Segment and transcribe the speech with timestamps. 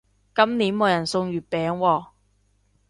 [0.33, 2.07] 今年冇人送月餅喎